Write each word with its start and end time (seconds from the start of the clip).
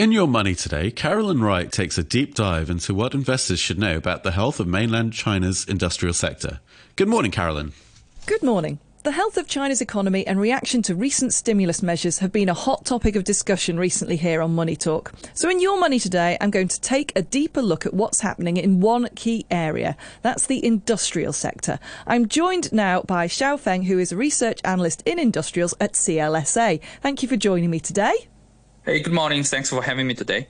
In 0.00 0.12
Your 0.12 0.26
Money 0.26 0.54
today, 0.54 0.90
Carolyn 0.90 1.42
Wright 1.42 1.70
takes 1.70 1.98
a 1.98 2.02
deep 2.02 2.34
dive 2.34 2.70
into 2.70 2.94
what 2.94 3.12
investors 3.12 3.60
should 3.60 3.78
know 3.78 3.98
about 3.98 4.22
the 4.22 4.30
health 4.30 4.58
of 4.58 4.66
mainland 4.66 5.12
China's 5.12 5.66
industrial 5.66 6.14
sector. 6.14 6.60
Good 6.96 7.06
morning, 7.06 7.30
Carolyn. 7.30 7.72
Good 8.24 8.42
morning. 8.42 8.78
The 9.02 9.12
health 9.12 9.38
of 9.38 9.46
China's 9.46 9.80
economy 9.80 10.26
and 10.26 10.38
reaction 10.38 10.82
to 10.82 10.94
recent 10.94 11.32
stimulus 11.32 11.82
measures 11.82 12.18
have 12.18 12.32
been 12.32 12.50
a 12.50 12.54
hot 12.54 12.84
topic 12.84 13.16
of 13.16 13.24
discussion 13.24 13.78
recently 13.78 14.16
here 14.16 14.42
on 14.42 14.54
Money 14.54 14.76
Talk. 14.76 15.14
So, 15.32 15.48
in 15.48 15.58
Your 15.58 15.80
Money 15.80 15.98
today, 15.98 16.36
I'm 16.38 16.50
going 16.50 16.68
to 16.68 16.78
take 16.82 17.10
a 17.16 17.22
deeper 17.22 17.62
look 17.62 17.86
at 17.86 17.94
what's 17.94 18.20
happening 18.20 18.58
in 18.58 18.80
one 18.80 19.08
key 19.16 19.46
area. 19.50 19.96
That's 20.20 20.46
the 20.46 20.62
industrial 20.62 21.32
sector. 21.32 21.78
I'm 22.06 22.28
joined 22.28 22.74
now 22.74 23.00
by 23.00 23.26
Xiao 23.26 23.58
Feng, 23.58 23.84
who 23.84 23.98
is 23.98 24.12
a 24.12 24.18
research 24.18 24.60
analyst 24.66 25.02
in 25.06 25.18
industrials 25.18 25.72
at 25.80 25.94
CLSA. 25.94 26.78
Thank 27.00 27.22
you 27.22 27.28
for 27.28 27.38
joining 27.38 27.70
me 27.70 27.80
today. 27.80 28.28
Hey, 28.84 29.00
good 29.00 29.14
morning. 29.14 29.44
Thanks 29.44 29.70
for 29.70 29.82
having 29.82 30.08
me 30.08 30.14
today. 30.14 30.46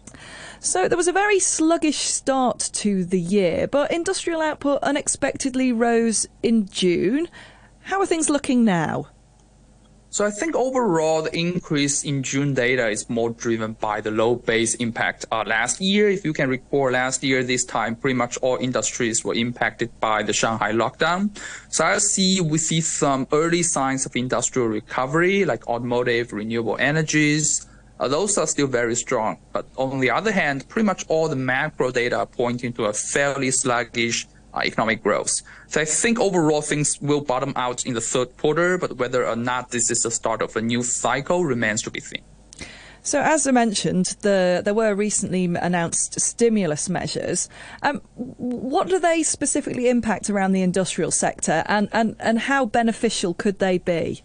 So, 0.58 0.88
there 0.88 0.98
was 0.98 1.06
a 1.06 1.12
very 1.12 1.38
sluggish 1.38 1.98
start 1.98 2.58
to 2.72 3.04
the 3.04 3.20
year, 3.20 3.68
but 3.68 3.92
industrial 3.92 4.40
output 4.40 4.82
unexpectedly 4.82 5.70
rose 5.70 6.26
in 6.42 6.68
June. 6.68 7.28
How 7.82 8.00
are 8.00 8.06
things 8.06 8.30
looking 8.30 8.64
now? 8.64 9.08
So 10.12 10.26
I 10.26 10.30
think 10.32 10.56
overall 10.56 11.22
the 11.22 11.36
increase 11.38 12.02
in 12.02 12.24
June 12.24 12.52
data 12.52 12.88
is 12.88 13.08
more 13.08 13.30
driven 13.30 13.74
by 13.74 14.00
the 14.00 14.10
low 14.10 14.34
base 14.34 14.74
impact. 14.74 15.24
Uh, 15.30 15.44
last 15.46 15.80
year, 15.80 16.08
if 16.08 16.24
you 16.24 16.32
can 16.32 16.48
recall, 16.48 16.90
last 16.90 17.22
year 17.22 17.44
this 17.44 17.64
time, 17.64 17.94
pretty 17.94 18.14
much 18.14 18.36
all 18.38 18.56
industries 18.56 19.24
were 19.24 19.34
impacted 19.34 19.88
by 20.00 20.24
the 20.24 20.32
Shanghai 20.32 20.72
lockdown. 20.72 21.30
So 21.68 21.84
I 21.84 21.98
see 21.98 22.40
we 22.40 22.58
see 22.58 22.80
some 22.80 23.28
early 23.30 23.62
signs 23.62 24.04
of 24.04 24.16
industrial 24.16 24.66
recovery, 24.66 25.44
like 25.44 25.68
automotive, 25.68 26.32
renewable 26.32 26.76
energies, 26.80 27.68
uh, 28.00 28.08
those 28.08 28.38
are 28.38 28.46
still 28.46 28.66
very 28.66 28.96
strong. 28.96 29.36
But 29.52 29.66
on 29.76 30.00
the 30.00 30.10
other 30.10 30.32
hand, 30.32 30.66
pretty 30.68 30.86
much 30.86 31.04
all 31.08 31.28
the 31.28 31.36
macro 31.36 31.90
data 31.90 32.16
are 32.16 32.26
pointing 32.26 32.72
to 32.74 32.86
a 32.86 32.94
fairly 32.94 33.50
sluggish 33.50 34.26
uh, 34.54 34.62
economic 34.64 35.02
growth. 35.02 35.42
So 35.68 35.80
I 35.80 35.84
think 35.84 36.18
overall 36.18 36.62
things 36.62 37.00
will 37.00 37.20
bottom 37.20 37.52
out 37.56 37.86
in 37.86 37.94
the 37.94 38.00
third 38.00 38.36
quarter, 38.38 38.78
but 38.78 38.96
whether 38.96 39.26
or 39.26 39.36
not 39.36 39.70
this 39.70 39.90
is 39.90 40.02
the 40.02 40.10
start 40.10 40.42
of 40.42 40.56
a 40.56 40.62
new 40.62 40.82
cycle 40.82 41.44
remains 41.44 41.82
to 41.82 41.90
be 41.90 42.00
seen. 42.00 42.22
So, 43.02 43.20
as 43.20 43.46
I 43.46 43.50
mentioned, 43.50 44.16
the, 44.20 44.60
there 44.62 44.74
were 44.74 44.94
recently 44.94 45.46
announced 45.46 46.20
stimulus 46.20 46.90
measures. 46.90 47.48
Um, 47.82 48.02
what 48.14 48.88
do 48.88 48.98
they 48.98 49.22
specifically 49.22 49.88
impact 49.88 50.28
around 50.28 50.52
the 50.52 50.60
industrial 50.60 51.10
sector, 51.10 51.62
and, 51.66 51.88
and, 51.92 52.14
and 52.18 52.38
how 52.40 52.66
beneficial 52.66 53.32
could 53.32 53.58
they 53.58 53.78
be? 53.78 54.22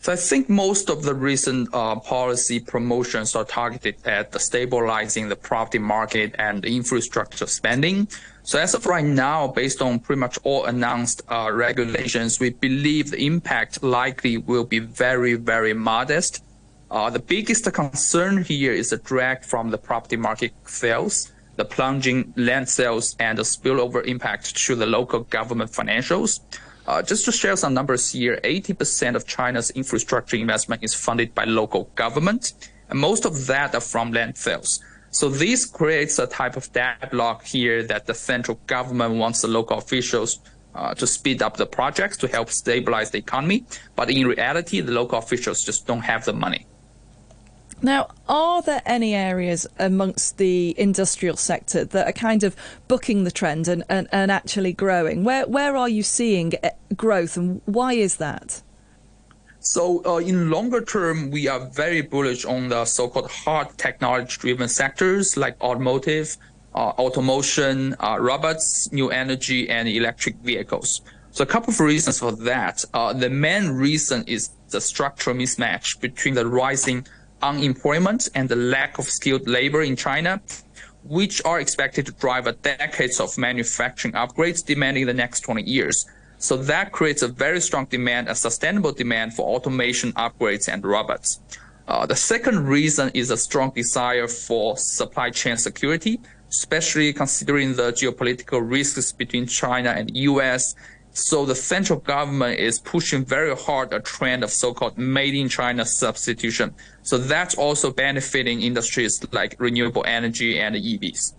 So 0.00 0.12
I 0.12 0.16
think 0.16 0.50
most 0.50 0.90
of 0.90 1.04
the 1.04 1.14
recent 1.14 1.70
uh, 1.72 1.98
policy 1.98 2.60
promotions 2.60 3.34
are 3.34 3.44
targeted 3.44 3.96
at 4.04 4.38
stabilizing 4.38 5.30
the 5.30 5.36
property 5.36 5.78
market 5.78 6.34
and 6.38 6.62
infrastructure 6.64 7.46
spending. 7.46 8.08
So 8.46 8.58
as 8.58 8.74
of 8.74 8.84
right 8.84 9.04
now, 9.04 9.48
based 9.48 9.80
on 9.80 10.00
pretty 10.00 10.20
much 10.20 10.38
all 10.44 10.66
announced 10.66 11.22
uh, 11.30 11.50
regulations, 11.50 12.38
we 12.38 12.50
believe 12.50 13.10
the 13.10 13.24
impact 13.24 13.82
likely 13.82 14.36
will 14.36 14.64
be 14.64 14.80
very, 14.80 15.32
very 15.32 15.72
modest. 15.72 16.44
Uh, 16.90 17.08
the 17.08 17.20
biggest 17.20 17.72
concern 17.72 18.44
here 18.44 18.72
is 18.72 18.90
the 18.90 18.98
drag 18.98 19.44
from 19.44 19.70
the 19.70 19.78
property 19.78 20.16
market 20.16 20.52
sales, 20.66 21.32
the 21.56 21.64
plunging 21.64 22.34
land 22.36 22.68
sales, 22.68 23.16
and 23.18 23.38
the 23.38 23.42
spillover 23.42 24.04
impact 24.04 24.54
to 24.54 24.74
the 24.74 24.84
local 24.84 25.20
government 25.20 25.70
financials. 25.72 26.40
Uh, 26.86 27.00
just 27.00 27.24
to 27.24 27.32
share 27.32 27.56
some 27.56 27.72
numbers 27.72 28.12
here, 28.12 28.38
80% 28.44 29.14
of 29.16 29.26
China's 29.26 29.70
infrastructure 29.70 30.36
investment 30.36 30.84
is 30.84 30.92
funded 30.92 31.34
by 31.34 31.44
local 31.44 31.84
government, 31.94 32.52
and 32.90 32.98
most 32.98 33.24
of 33.24 33.46
that 33.46 33.74
are 33.74 33.80
from 33.80 34.12
land 34.12 34.36
sales. 34.36 34.84
So 35.14 35.28
this 35.28 35.64
creates 35.64 36.18
a 36.18 36.26
type 36.26 36.56
of 36.56 36.72
deadlock 36.72 37.44
here 37.44 37.84
that 37.84 38.04
the 38.06 38.14
central 38.14 38.58
government 38.66 39.14
wants 39.14 39.42
the 39.42 39.46
local 39.46 39.78
officials 39.78 40.40
uh, 40.74 40.92
to 40.94 41.06
speed 41.06 41.40
up 41.40 41.56
the 41.56 41.66
projects 41.66 42.16
to 42.16 42.26
help 42.26 42.50
stabilize 42.50 43.12
the 43.12 43.18
economy. 43.18 43.64
But 43.94 44.10
in 44.10 44.26
reality, 44.26 44.80
the 44.80 44.90
local 44.90 45.20
officials 45.20 45.62
just 45.62 45.86
don't 45.86 46.00
have 46.00 46.24
the 46.24 46.32
money. 46.32 46.66
Now, 47.80 48.10
are 48.28 48.60
there 48.60 48.82
any 48.84 49.14
areas 49.14 49.68
amongst 49.78 50.38
the 50.38 50.74
industrial 50.76 51.36
sector 51.36 51.84
that 51.84 52.08
are 52.08 52.12
kind 52.12 52.42
of 52.42 52.56
booking 52.88 53.22
the 53.22 53.30
trend 53.30 53.68
and, 53.68 53.84
and, 53.88 54.08
and 54.10 54.32
actually 54.32 54.72
growing? 54.72 55.22
Where, 55.22 55.46
where 55.46 55.76
are 55.76 55.88
you 55.88 56.02
seeing 56.02 56.54
eh, 56.64 56.70
growth 56.96 57.36
and 57.36 57.60
why 57.66 57.92
is 57.92 58.16
that? 58.16 58.62
So 59.64 60.04
uh, 60.04 60.18
in 60.18 60.50
longer 60.50 60.82
term, 60.82 61.30
we 61.30 61.48
are 61.48 61.58
very 61.70 62.02
bullish 62.02 62.44
on 62.44 62.68
the 62.68 62.84
so-called 62.84 63.30
hard 63.30 63.68
technology-driven 63.78 64.68
sectors 64.68 65.38
like 65.38 65.58
automotive, 65.62 66.36
uh, 66.74 66.92
automation, 67.00 67.96
uh, 67.98 68.18
robots, 68.20 68.92
new 68.92 69.08
energy, 69.08 69.70
and 69.70 69.88
electric 69.88 70.36
vehicles. 70.36 71.00
So 71.30 71.44
a 71.44 71.46
couple 71.46 71.72
of 71.72 71.80
reasons 71.80 72.18
for 72.18 72.32
that. 72.32 72.84
Uh, 72.92 73.14
the 73.14 73.30
main 73.30 73.70
reason 73.70 74.22
is 74.26 74.50
the 74.68 74.82
structural 74.82 75.34
mismatch 75.34 75.98
between 75.98 76.34
the 76.34 76.46
rising 76.46 77.06
unemployment 77.40 78.28
and 78.34 78.50
the 78.50 78.56
lack 78.56 78.98
of 78.98 79.06
skilled 79.06 79.48
labor 79.48 79.80
in 79.80 79.96
China, 79.96 80.42
which 81.04 81.42
are 81.46 81.58
expected 81.58 82.04
to 82.04 82.12
drive 82.12 82.46
a 82.46 82.52
decades 82.52 83.18
of 83.18 83.38
manufacturing 83.38 84.12
upgrades 84.12 84.62
demand 84.62 84.98
in 84.98 85.06
the 85.06 85.14
next 85.14 85.40
20 85.40 85.62
years. 85.62 86.04
So 86.44 86.58
that 86.58 86.92
creates 86.92 87.22
a 87.22 87.28
very 87.28 87.58
strong 87.58 87.86
demand, 87.86 88.28
a 88.28 88.34
sustainable 88.34 88.92
demand 88.92 89.32
for 89.32 89.56
automation 89.56 90.12
upgrades 90.12 90.68
and 90.68 90.84
robots. 90.84 91.40
Uh, 91.88 92.04
the 92.04 92.16
second 92.16 92.66
reason 92.66 93.10
is 93.14 93.30
a 93.30 93.36
strong 93.38 93.70
desire 93.70 94.28
for 94.28 94.76
supply 94.76 95.30
chain 95.30 95.56
security, 95.56 96.20
especially 96.50 97.14
considering 97.14 97.76
the 97.76 97.92
geopolitical 97.92 98.60
risks 98.62 99.10
between 99.10 99.46
China 99.46 99.88
and 99.88 100.14
US 100.14 100.74
so 101.16 101.46
the 101.46 101.54
central 101.54 102.00
government 102.00 102.58
is 102.58 102.80
pushing 102.80 103.24
very 103.24 103.54
hard 103.56 103.92
a 103.92 104.00
trend 104.00 104.42
of 104.42 104.50
so-called 104.50 104.98
made 104.98 105.34
in 105.34 105.48
China 105.48 105.86
substitution. 105.86 106.74
So 107.02 107.18
that's 107.18 107.54
also 107.54 107.92
benefiting 107.92 108.62
industries 108.62 109.24
like 109.30 109.54
renewable 109.60 110.04
energy 110.06 110.58
and 110.58 110.74
EVs. 110.74 111.34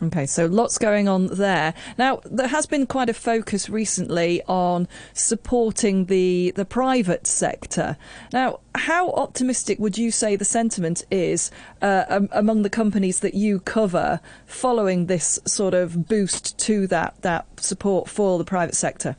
Okay, 0.00 0.26
so 0.26 0.46
lots 0.46 0.78
going 0.78 1.08
on 1.08 1.26
there. 1.26 1.74
Now, 1.98 2.20
there 2.24 2.46
has 2.46 2.66
been 2.66 2.86
quite 2.86 3.08
a 3.08 3.14
focus 3.14 3.68
recently 3.68 4.42
on 4.46 4.86
supporting 5.12 6.04
the 6.04 6.52
the 6.54 6.64
private 6.64 7.26
sector. 7.26 7.96
Now, 8.32 8.60
how 8.76 9.10
optimistic 9.10 9.80
would 9.80 9.98
you 9.98 10.12
say 10.12 10.36
the 10.36 10.44
sentiment 10.44 11.04
is 11.10 11.50
uh, 11.82 12.04
um, 12.08 12.28
among 12.30 12.62
the 12.62 12.70
companies 12.70 13.20
that 13.20 13.34
you 13.34 13.58
cover 13.58 14.20
following 14.46 15.06
this 15.06 15.40
sort 15.44 15.74
of 15.74 16.06
boost 16.06 16.56
to 16.58 16.86
that 16.86 17.20
that 17.22 17.46
support 17.58 18.08
for 18.08 18.38
the 18.38 18.44
private 18.44 18.76
sector? 18.76 19.16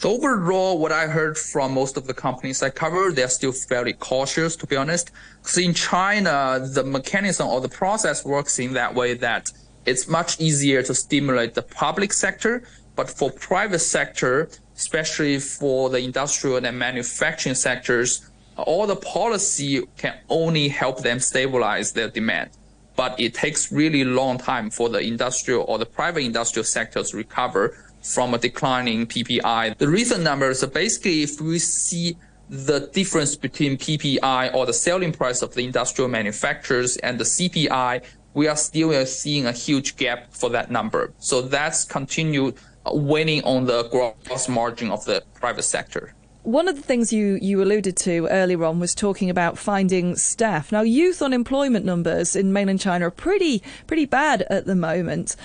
So 0.00 0.12
overall, 0.12 0.78
what 0.78 0.92
I 0.92 1.08
heard 1.08 1.36
from 1.36 1.74
most 1.74 1.98
of 1.98 2.06
the 2.06 2.14
companies 2.14 2.62
I 2.62 2.70
cover, 2.70 3.12
they're 3.12 3.28
still 3.28 3.52
fairly 3.52 3.92
cautious, 3.92 4.56
to 4.56 4.66
be 4.66 4.74
honest. 4.74 5.10
Because 5.42 5.58
in 5.58 5.74
China, 5.74 6.58
the 6.72 6.82
mechanism 6.82 7.48
or 7.48 7.60
the 7.60 7.68
process 7.68 8.24
works 8.24 8.58
in 8.58 8.72
that 8.72 8.94
way 8.94 9.12
that 9.12 9.50
it's 9.84 10.08
much 10.08 10.40
easier 10.40 10.82
to 10.84 10.94
stimulate 10.94 11.52
the 11.52 11.60
public 11.60 12.14
sector. 12.14 12.62
But 12.96 13.10
for 13.10 13.30
private 13.30 13.80
sector, 13.80 14.48
especially 14.74 15.38
for 15.38 15.90
the 15.90 15.98
industrial 15.98 16.64
and 16.64 16.78
manufacturing 16.78 17.54
sectors, 17.54 18.26
all 18.56 18.86
the 18.86 18.96
policy 18.96 19.82
can 19.98 20.14
only 20.30 20.68
help 20.68 21.02
them 21.02 21.20
stabilize 21.20 21.92
their 21.92 22.08
demand. 22.08 22.48
But 22.96 23.20
it 23.20 23.34
takes 23.34 23.70
really 23.70 24.04
long 24.04 24.38
time 24.38 24.70
for 24.70 24.88
the 24.88 25.00
industrial 25.00 25.66
or 25.68 25.76
the 25.76 25.84
private 25.84 26.20
industrial 26.20 26.64
sectors 26.64 27.10
to 27.10 27.18
recover 27.18 27.76
from 28.02 28.34
a 28.34 28.38
declining 28.38 29.06
PPI. 29.06 29.76
The 29.78 29.88
recent 29.88 30.22
numbers 30.22 30.62
are 30.62 30.68
basically 30.68 31.22
if 31.22 31.40
we 31.40 31.58
see 31.58 32.16
the 32.48 32.90
difference 32.92 33.36
between 33.36 33.76
PPI 33.76 34.54
or 34.54 34.66
the 34.66 34.72
selling 34.72 35.12
price 35.12 35.42
of 35.42 35.54
the 35.54 35.64
industrial 35.64 36.08
manufacturers 36.08 36.96
and 36.98 37.18
the 37.18 37.24
CPI, 37.24 38.02
we 38.34 38.48
are 38.48 38.56
still 38.56 38.90
uh, 38.90 39.04
seeing 39.04 39.46
a 39.46 39.52
huge 39.52 39.96
gap 39.96 40.32
for 40.32 40.50
that 40.50 40.70
number. 40.70 41.12
So 41.18 41.42
that's 41.42 41.84
continued 41.84 42.56
uh, 42.86 42.92
winning 42.94 43.42
on 43.44 43.66
the 43.66 43.88
gross 43.88 44.48
margin 44.48 44.90
of 44.90 45.04
the 45.04 45.22
private 45.34 45.62
sector. 45.62 46.14
One 46.42 46.68
of 46.68 46.76
the 46.76 46.82
things 46.82 47.12
you, 47.12 47.38
you 47.42 47.62
alluded 47.62 47.96
to 47.98 48.26
earlier 48.28 48.64
on 48.64 48.80
was 48.80 48.94
talking 48.94 49.28
about 49.28 49.58
finding 49.58 50.16
staff. 50.16 50.72
Now, 50.72 50.80
youth 50.80 51.20
unemployment 51.20 51.84
numbers 51.84 52.34
in 52.34 52.50
mainland 52.50 52.80
China 52.80 53.08
are 53.08 53.10
pretty 53.10 53.62
pretty 53.86 54.06
bad 54.06 54.42
at 54.48 54.64
the 54.64 54.74
moment. 54.74 55.36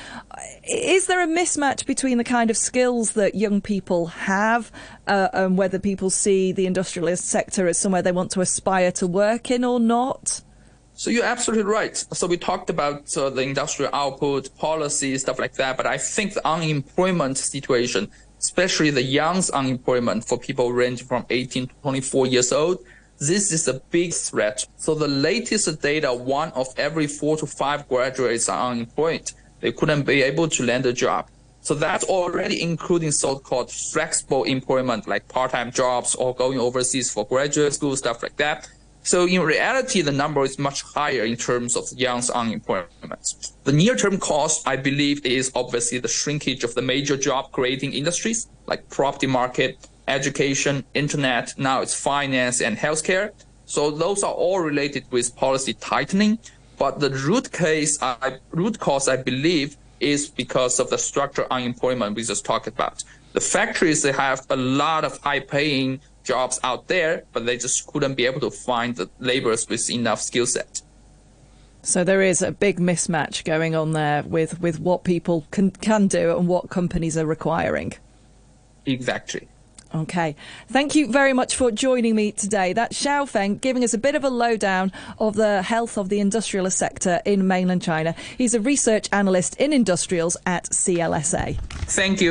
Is 0.63 1.07
there 1.07 1.21
a 1.21 1.27
mismatch 1.27 1.85
between 1.85 2.17
the 2.17 2.23
kind 2.23 2.49
of 2.49 2.55
skills 2.55 3.11
that 3.11 3.35
young 3.35 3.59
people 3.59 4.07
have 4.07 4.71
uh, 5.05 5.27
and 5.33 5.57
whether 5.57 5.79
people 5.79 6.09
see 6.09 6.53
the 6.53 6.65
industrialist 6.65 7.25
sector 7.25 7.67
as 7.67 7.77
somewhere 7.77 8.01
they 8.01 8.13
want 8.13 8.31
to 8.31 8.41
aspire 8.41 8.91
to 8.93 9.05
work 9.05 9.51
in 9.51 9.65
or 9.65 9.81
not? 9.81 10.41
So 10.97 11.09
you're 11.09 11.25
absolutely 11.25 11.69
right. 11.69 11.95
So 11.97 12.25
we 12.25 12.37
talked 12.37 12.69
about 12.69 13.15
uh, 13.17 13.29
the 13.29 13.41
industrial 13.41 13.93
output, 13.93 14.55
policy, 14.57 15.17
stuff 15.17 15.39
like 15.39 15.55
that. 15.55 15.75
But 15.75 15.87
I 15.87 15.97
think 15.97 16.33
the 16.35 16.47
unemployment 16.47 17.37
situation, 17.37 18.09
especially 18.45 18.91
the 18.91 19.01
young 19.01 19.43
unemployment 19.53 20.23
for 20.23 20.37
people 20.37 20.71
ranging 20.71 21.07
from 21.07 21.25
18 21.29 21.67
to 21.67 21.73
24 21.81 22.27
years 22.27 22.51
old, 22.51 22.77
this 23.19 23.51
is 23.51 23.67
a 23.67 23.79
big 23.89 24.13
threat. 24.13 24.65
So 24.77 24.93
the 24.93 25.07
latest 25.07 25.81
data, 25.81 26.13
one 26.13 26.51
of 26.51 26.67
every 26.77 27.07
four 27.07 27.37
to 27.37 27.47
five 27.47 27.89
graduates 27.89 28.47
are 28.47 28.71
unemployed. 28.71 29.31
They 29.61 29.71
couldn't 29.71 30.03
be 30.03 30.21
able 30.21 30.47
to 30.49 30.63
land 30.63 30.85
a 30.85 30.93
job. 30.93 31.27
So 31.61 31.73
that's 31.73 32.03
already 32.03 32.61
including 32.61 33.11
so-called 33.11 33.71
flexible 33.71 34.43
employment, 34.43 35.07
like 35.07 35.27
part-time 35.27 35.71
jobs 35.71 36.13
or 36.13 36.35
going 36.35 36.59
overseas 36.59 37.11
for 37.11 37.25
graduate 37.25 37.73
school, 37.73 37.95
stuff 37.95 38.21
like 38.21 38.37
that. 38.37 38.69
So 39.05 39.27
in 39.27 39.41
reality, 39.41 40.01
the 40.01 40.11
number 40.11 40.43
is 40.43 40.57
much 40.57 40.81
higher 40.81 41.25
in 41.25 41.35
terms 41.35 41.77
of 41.77 41.85
young 41.95 42.23
unemployment. 42.33 43.53
The 43.63 43.71
near-term 43.71 44.17
cost, 44.17 44.67
I 44.67 44.77
believe, 44.77 45.23
is 45.23 45.51
obviously 45.53 45.99
the 45.99 46.07
shrinkage 46.07 46.63
of 46.63 46.73
the 46.73 46.81
major 46.81 47.15
job-creating 47.15 47.93
industries 47.93 48.47
like 48.65 48.89
property 48.89 49.27
market, 49.27 49.77
education, 50.07 50.83
internet, 50.95 51.53
now 51.57 51.81
it's 51.81 51.93
finance 51.93 52.61
and 52.61 52.75
healthcare. 52.75 53.29
So 53.67 53.91
those 53.91 54.23
are 54.23 54.33
all 54.33 54.59
related 54.59 55.05
with 55.11 55.35
policy 55.35 55.73
tightening. 55.75 56.39
But 56.79 56.99
the 56.99 57.11
root 57.11 57.51
case, 57.51 58.01
I, 58.01 58.39
root 58.51 58.79
cause, 58.79 59.07
I 59.07 59.17
believe, 59.17 59.77
is 59.99 60.29
because 60.29 60.79
of 60.79 60.89
the 60.89 60.97
structural 60.97 61.47
unemployment 61.51 62.15
we 62.15 62.23
just 62.23 62.43
talked 62.43 62.67
about. 62.67 63.03
The 63.33 63.41
factories, 63.41 64.01
they 64.01 64.13
have 64.13 64.47
a 64.49 64.55
lot 64.55 65.05
of 65.05 65.19
high 65.19 65.41
paying 65.41 66.01
jobs 66.25 66.59
out 66.63 66.87
there, 66.87 67.23
but 67.31 67.45
they 67.45 67.57
just 67.57 67.87
couldn't 67.87 68.15
be 68.15 68.25
able 68.25 68.41
to 68.41 68.51
find 68.51 68.95
the 68.95 69.09
laborers 69.19 69.69
with 69.69 69.89
enough 69.89 70.21
skill 70.21 70.45
set. 70.45 70.81
So 71.83 72.03
there 72.03 72.23
is 72.23 72.41
a 72.41 72.51
big 72.51 72.79
mismatch 72.79 73.45
going 73.45 73.75
on 73.75 73.91
there 73.91 74.23
with, 74.23 74.59
with 74.59 74.79
what 74.79 75.03
people 75.03 75.45
can, 75.51 75.69
can 75.69 76.07
do 76.07 76.35
and 76.35 76.47
what 76.47 76.69
companies 76.69 77.15
are 77.15 77.27
requiring. 77.27 77.93
Exactly. 78.87 79.47
Okay. 79.93 80.35
Thank 80.67 80.95
you 80.95 81.09
very 81.09 81.31
much 81.31 81.55
for 81.55 81.71
joining 81.71 82.15
me 82.15 82.31
today. 82.31 82.73
That's 82.73 83.01
Xiao 83.01 83.29
Feng 83.29 83.57
giving 83.57 83.83
us 83.83 83.93
a 83.93 83.97
bit 83.97 84.15
of 84.15 84.23
a 84.23 84.29
lowdown 84.29 84.91
of 85.19 85.35
the 85.35 85.61
health 85.61 85.97
of 85.97 86.09
the 86.09 86.19
industrial 86.19 86.69
sector 86.69 87.21
in 87.23 87.47
mainland 87.47 87.81
China. 87.81 88.13
He's 88.37 88.53
a 88.53 88.59
research 88.59 89.07
analyst 89.13 89.55
in 89.55 89.71
industrials 89.71 90.35
at 90.45 90.65
CLSA. 90.65 91.57
Thank 91.87 92.19
you. 92.19 92.23